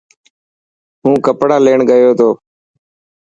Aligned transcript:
هون 1.01 1.13
ڪپڙا 1.25 1.57
ليڻ 1.65 1.79
گيو 1.89 2.11
تو. 2.19 2.29